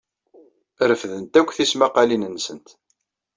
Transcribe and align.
Refdent 0.89 1.33
akk 1.39 1.49
tismaqqalin-nsent. 1.57 2.67